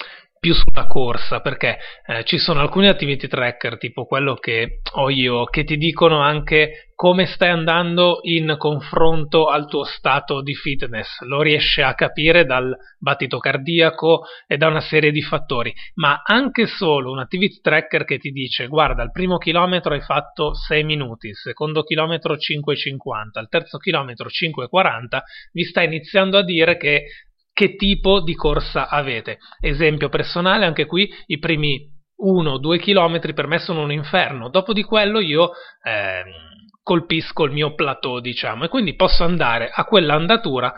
più 0.45 0.53
sulla 0.53 0.85
corsa, 0.85 1.39
perché 1.39 1.79
eh, 2.05 2.23
ci 2.23 2.37
sono 2.37 2.59
alcuni 2.59 2.87
activity 2.87 3.27
tracker, 3.27 3.79
tipo 3.79 4.05
quello 4.05 4.35
che 4.35 4.81
ho 4.91 5.09
io, 5.09 5.45
che 5.45 5.63
ti 5.63 5.75
dicono 5.75 6.19
anche 6.19 6.91
come 6.95 7.25
stai 7.25 7.49
andando 7.49 8.19
in 8.21 8.55
confronto 8.57 9.47
al 9.47 9.67
tuo 9.67 9.83
stato 9.83 10.41
di 10.41 10.53
fitness, 10.53 11.19
lo 11.21 11.41
riesce 11.41 11.81
a 11.81 11.93
capire 11.93 12.45
dal 12.45 12.73
battito 12.97 13.37
cardiaco 13.37 14.23
e 14.47 14.55
da 14.55 14.67
una 14.67 14.79
serie 14.79 15.11
di 15.11 15.21
fattori, 15.21 15.73
ma 15.95 16.21
anche 16.23 16.67
solo 16.67 17.11
un 17.11 17.19
activity 17.19 17.59
tracker 17.59 18.05
che 18.05 18.17
ti 18.17 18.29
dice 18.29 18.67
guarda 18.67 19.01
al 19.01 19.11
primo 19.11 19.37
chilometro 19.37 19.93
hai 19.93 20.01
fatto 20.01 20.53
6 20.53 20.83
minuti, 20.83 21.27
il 21.27 21.35
secondo 21.35 21.83
chilometro 21.83 22.35
5,50, 22.35 23.29
al 23.33 23.49
terzo 23.49 23.77
chilometro 23.77 24.29
5,40, 24.29 25.19
vi 25.51 25.63
sta 25.63 25.81
iniziando 25.81 26.37
a 26.37 26.43
dire 26.43 26.77
che 26.77 27.07
che 27.55 27.77
tipo 27.77 28.21
di 28.21 28.35
corsa 28.35 28.89
avete. 28.89 29.37
Esempio 29.61 30.09
personale, 30.09 30.65
anche 30.65 30.85
qui 30.85 31.09
i 31.27 31.39
primi 31.39 31.89
1-2 32.21 32.79
km 32.79 33.33
per 33.33 33.47
me 33.47 33.59
sono 33.59 33.81
un 33.81 33.93
inferno, 33.93 34.49
dopo 34.49 34.73
di 34.73 34.83
quello 34.83 35.21
io 35.21 35.51
eh, 35.81 36.23
colpisco 36.83 37.45
il 37.45 37.53
mio 37.53 37.73
plateau, 37.73 38.19
diciamo, 38.19 38.65
e 38.65 38.67
quindi 38.67 38.95
posso 38.95 39.23
andare 39.23 39.71
a 39.73 39.85
quell'andatura 39.85 40.73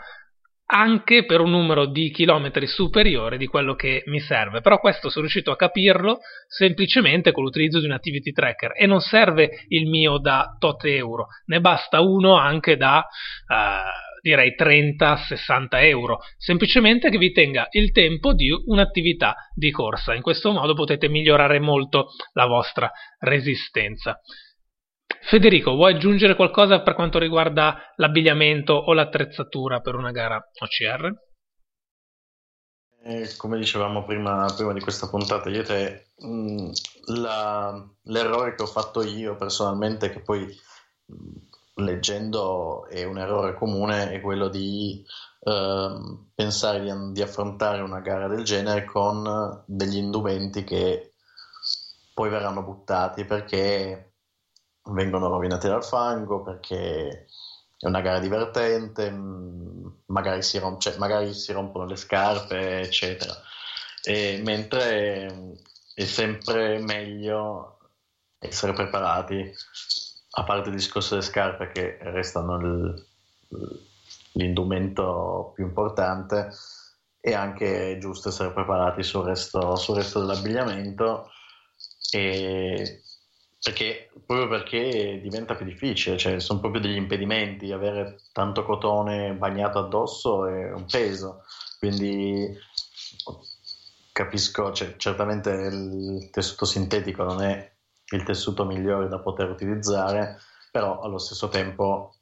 anche 0.70 1.24
per 1.24 1.40
un 1.40 1.50
numero 1.50 1.86
di 1.86 2.10
chilometri 2.10 2.66
superiore 2.66 3.38
di 3.38 3.46
quello 3.46 3.74
che 3.74 4.04
mi 4.06 4.20
serve. 4.20 4.60
Però 4.60 4.78
questo 4.78 5.08
sono 5.08 5.22
riuscito 5.22 5.50
a 5.50 5.56
capirlo 5.56 6.20
semplicemente 6.46 7.32
con 7.32 7.42
l'utilizzo 7.42 7.80
di 7.80 7.86
un 7.86 7.92
activity 7.92 8.30
tracker 8.30 8.72
e 8.76 8.86
non 8.86 9.00
serve 9.00 9.64
il 9.68 9.88
mio 9.88 10.18
da 10.18 10.54
tot 10.60 10.84
euro, 10.84 11.26
ne 11.46 11.60
basta 11.60 12.00
uno 12.00 12.36
anche 12.36 12.76
da 12.76 12.98
uh, 12.98 14.07
direi 14.28 14.54
30-60 14.56 15.68
euro, 15.84 16.18
semplicemente 16.36 17.10
che 17.10 17.18
vi 17.18 17.32
tenga 17.32 17.66
il 17.70 17.92
tempo 17.92 18.34
di 18.34 18.50
un'attività 18.50 19.34
di 19.54 19.70
corsa. 19.70 20.14
In 20.14 20.22
questo 20.22 20.52
modo 20.52 20.74
potete 20.74 21.08
migliorare 21.08 21.58
molto 21.58 22.08
la 22.32 22.46
vostra 22.46 22.90
resistenza. 23.20 24.20
Federico, 25.22 25.74
vuoi 25.74 25.94
aggiungere 25.94 26.34
qualcosa 26.34 26.82
per 26.82 26.94
quanto 26.94 27.18
riguarda 27.18 27.92
l'abbigliamento 27.96 28.74
o 28.74 28.92
l'attrezzatura 28.92 29.80
per 29.80 29.94
una 29.94 30.10
gara 30.10 30.36
OCR? 30.36 31.26
Eh, 33.04 33.34
come 33.36 33.56
dicevamo 33.58 34.04
prima, 34.04 34.46
prima, 34.54 34.72
di 34.72 34.80
questa 34.80 35.08
puntata, 35.08 35.48
io 35.48 35.62
te, 35.62 36.08
mh, 36.18 36.28
mm, 36.28 36.70
la, 37.22 37.88
l'errore 38.04 38.54
che 38.54 38.62
ho 38.62 38.66
fatto 38.66 39.02
io 39.02 39.36
personalmente, 39.36 40.10
che 40.10 40.20
poi 40.20 40.44
mh, 40.44 41.47
leggendo 41.78 42.86
è 42.86 43.04
un 43.04 43.18
errore 43.18 43.54
comune 43.54 44.10
è 44.10 44.20
quello 44.20 44.48
di 44.48 45.04
eh, 45.40 45.96
pensare 46.34 46.80
di, 46.80 47.12
di, 47.12 47.22
affrontare 47.22 47.80
una 47.80 48.00
gara 48.00 48.28
del 48.28 48.44
genere 48.44 48.84
con 48.84 49.62
degli 49.66 49.96
indumenti 49.96 50.64
che 50.64 51.14
poi 52.14 52.30
verranno 52.30 52.62
buttati 52.62 53.24
perché 53.24 54.14
vengono 54.90 55.28
rovinati 55.28 55.68
dal 55.68 55.84
fango, 55.84 56.42
perché 56.42 57.26
è 57.78 57.86
una 57.86 58.00
gara 58.00 58.18
divertente, 58.18 59.10
mm, 59.10 59.86
magari 60.06 60.42
si, 60.42 60.58
rom- 60.58 60.78
cioè, 60.78 60.96
magari 60.98 61.32
si 61.34 61.52
rompono 61.52 61.86
le 61.86 61.96
scarpe, 61.96 62.80
eccetera. 62.80 63.34
E 64.02 64.40
mentre 64.42 65.56
è 65.94 66.04
sempre 66.04 66.78
meglio 66.78 67.78
essere 68.38 68.72
preparati 68.72 69.52
a 70.38 70.44
parte 70.44 70.68
il 70.68 70.76
discorso 70.76 71.14
delle 71.14 71.26
scarpe 71.26 71.72
che 71.72 71.98
restano 72.00 72.58
il, 72.58 73.06
l'indumento 74.32 75.52
più 75.54 75.64
importante, 75.64 76.50
è 77.20 77.32
anche 77.32 77.98
giusto 77.98 78.28
essere 78.28 78.52
preparati 78.52 79.02
sul 79.02 79.24
resto, 79.24 79.74
sul 79.74 79.96
resto 79.96 80.20
dell'abbigliamento 80.20 81.30
e 82.12 83.02
perché, 83.60 84.10
proprio 84.24 84.48
perché 84.48 85.18
diventa 85.20 85.56
più 85.56 85.66
difficile, 85.66 86.16
cioè 86.16 86.38
sono 86.38 86.60
proprio 86.60 86.80
degli 86.80 86.96
impedimenti, 86.96 87.72
avere 87.72 88.20
tanto 88.32 88.64
cotone 88.64 89.34
bagnato 89.34 89.80
addosso 89.80 90.46
è 90.46 90.72
un 90.72 90.84
peso, 90.86 91.42
quindi 91.80 92.56
capisco, 94.12 94.72
cioè, 94.72 94.94
certamente 94.96 95.50
il 95.50 96.30
tessuto 96.30 96.64
sintetico 96.64 97.24
non 97.24 97.42
è 97.42 97.76
il 98.10 98.22
tessuto 98.22 98.64
migliore 98.64 99.08
da 99.08 99.18
poter 99.18 99.50
utilizzare, 99.50 100.38
però 100.70 101.00
allo 101.00 101.18
stesso 101.18 101.48
tempo 101.48 102.14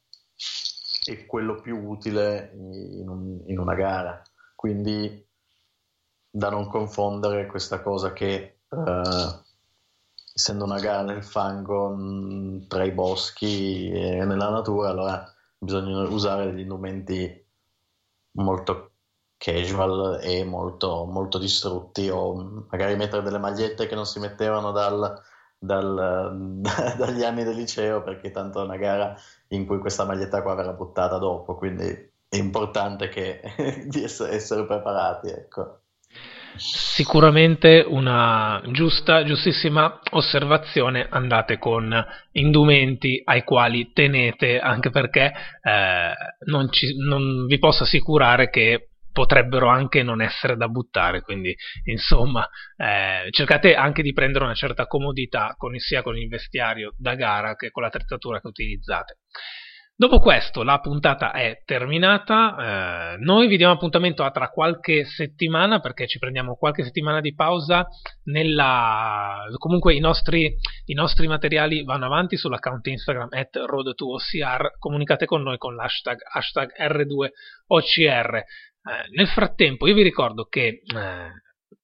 è 1.05 1.25
quello 1.25 1.61
più 1.61 1.77
utile 1.77 2.51
in, 2.53 3.07
un, 3.07 3.41
in 3.45 3.59
una 3.59 3.75
gara. 3.75 4.21
Quindi 4.55 5.25
da 6.29 6.49
non 6.49 6.67
confondere 6.67 7.45
questa 7.45 7.81
cosa 7.81 8.11
che 8.13 8.59
uh, 8.69 9.45
essendo 10.33 10.65
una 10.65 10.79
gara 10.79 11.01
nel 11.01 11.23
fango 11.23 11.89
mh, 11.89 12.67
tra 12.67 12.83
i 12.83 12.91
boschi 12.91 13.89
e 13.89 14.25
nella 14.25 14.49
natura, 14.49 14.89
allora 14.89 15.33
bisogna 15.57 16.07
usare 16.07 16.45
degli 16.45 16.59
indumenti 16.59 17.45
molto 18.31 18.91
casual 19.37 20.19
e 20.21 20.43
molto, 20.43 21.05
molto 21.05 21.37
distrutti 21.37 22.09
o 22.09 22.65
magari 22.69 22.95
mettere 22.95 23.21
delle 23.21 23.37
magliette 23.37 23.87
che 23.87 23.95
non 23.95 24.05
si 24.05 24.19
mettevano 24.19 24.71
dal, 24.71 25.21
dal, 25.59 26.61
dagli 26.97 27.23
anni 27.23 27.43
del 27.43 27.55
liceo 27.55 28.03
perché 28.03 28.31
tanto 28.31 28.61
è 28.61 28.63
una 28.63 28.77
gara 28.77 29.15
in 29.49 29.65
cui 29.65 29.79
questa 29.79 30.05
maglietta 30.05 30.41
qua 30.41 30.55
verrà 30.55 30.73
buttata 30.73 31.17
dopo 31.17 31.55
quindi 31.55 31.85
è 32.29 32.35
importante 32.35 33.09
che, 33.09 33.41
di 33.87 34.03
essere, 34.03 34.33
essere 34.33 34.65
preparati 34.65 35.29
ecco 35.29 35.81
sicuramente 36.57 37.85
una 37.87 38.61
giusta, 38.71 39.23
giustissima 39.23 39.99
osservazione. 40.11 41.07
Andate 41.09 41.57
con 41.57 41.93
indumenti 42.31 43.21
ai 43.23 43.43
quali 43.43 43.91
tenete, 43.93 44.59
anche 44.59 44.89
perché 44.89 45.33
eh, 45.61 46.13
non, 46.45 46.71
ci, 46.71 46.97
non 46.97 47.45
vi 47.45 47.59
posso 47.59 47.83
assicurare 47.83 48.49
che 48.49 48.89
potrebbero 49.17 49.67
anche 49.67 50.03
non 50.03 50.21
essere 50.21 50.55
da 50.55 50.67
buttare, 50.67 51.21
quindi 51.21 51.55
insomma 51.85 52.47
eh, 52.75 53.31
cercate 53.31 53.73
anche 53.73 54.03
di 54.03 54.13
prendere 54.13 54.43
una 54.43 54.53
certa 54.53 54.85
comodità 54.85 55.55
con, 55.57 55.75
sia 55.79 56.03
con 56.03 56.15
il 56.15 56.27
vestiario 56.27 56.93
da 56.99 57.15
gara 57.15 57.55
che 57.55 57.71
con 57.71 57.81
l'attrezzatura 57.81 58.39
che 58.39 58.47
utilizzate. 58.47 59.17
Dopo 59.99 60.19
questo 60.19 60.61
la 60.61 60.79
puntata 60.79 61.31
è 61.31 61.63
terminata, 61.65 63.15
eh, 63.15 63.17
noi 63.17 63.47
vi 63.47 63.57
diamo 63.57 63.73
appuntamento 63.73 64.23
a 64.23 64.29
tra 64.29 64.49
qualche 64.49 65.05
settimana 65.05 65.79
perché 65.79 66.05
ci 66.05 66.19
prendiamo 66.19 66.55
qualche 66.55 66.83
settimana 66.83 67.19
di 67.19 67.33
pausa, 67.33 67.87
nella... 68.25 69.47
comunque 69.57 69.95
i 69.95 69.99
nostri, 69.99 70.55
i 70.85 70.93
nostri 70.93 71.25
materiali 71.25 71.83
vanno 71.83 72.05
avanti 72.05 72.37
sull'account 72.37 72.85
Instagram 72.85 73.29
at 73.31 73.55
road2ocr, 73.55 74.77
comunicate 74.77 75.25
con 75.25 75.41
noi 75.41 75.57
con 75.57 75.73
l'hashtag 75.73 76.19
hashtag 76.31 76.73
R2OCR. 76.79 78.41
Eh, 78.87 79.09
nel 79.15 79.27
frattempo 79.27 79.85
io 79.87 79.93
vi 79.93 80.03
ricordo 80.03 80.45
che 80.45 80.81
eh, 80.85 81.31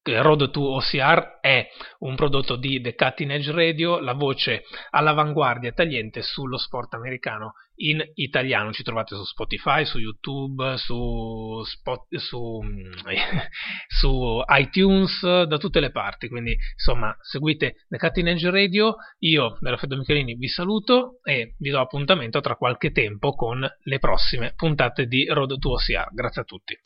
Road 0.04 0.52
to 0.52 0.62
OCR 0.76 1.40
è 1.40 1.66
un 2.00 2.16
prodotto 2.16 2.56
di 2.58 2.82
The 2.82 2.94
Cutting 2.94 3.32
Edge 3.32 3.52
Radio, 3.52 4.00
la 4.00 4.14
voce 4.14 4.64
all'avanguardia 4.90 5.72
tagliente 5.72 6.22
sullo 6.22 6.58
sport 6.58 6.94
americano 6.94 7.54
in 7.76 8.04
italiano. 8.16 8.74
Ci 8.74 8.84
trovate 8.84 9.16
su 9.16 9.24
Spotify, 9.24 9.86
su 9.86 10.00
YouTube, 10.00 10.78
su, 10.78 11.62
Spot, 11.64 12.16
su, 12.18 12.60
su 13.88 14.42
iTunes, 14.58 15.22
da 15.22 15.58
tutte 15.58 15.80
le 15.80 15.92
parti. 15.92 16.28
Quindi, 16.28 16.56
insomma, 16.74 17.16
seguite 17.22 17.86
The 17.88 17.98
Cutting 17.98 18.28
Edge 18.28 18.50
Radio. 18.50 18.96
Io, 19.20 19.58
Raffaele 19.62 19.98
Michelini, 19.98 20.36
vi 20.36 20.48
saluto 20.48 21.20
e 21.24 21.56
vi 21.60 21.70
do 21.70 21.80
appuntamento 21.80 22.42
tra 22.42 22.56
qualche 22.56 22.92
tempo 22.92 23.34
con 23.36 23.66
le 23.84 24.00
prossime 24.00 24.54
puntate 24.56 25.06
di 25.06 25.26
Road 25.28 25.58
to 25.58 25.72
OCR. 25.72 26.10
Grazie 26.14 26.42
a 26.42 26.46
tutti. 26.46 26.78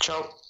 Ciao. 0.00 0.49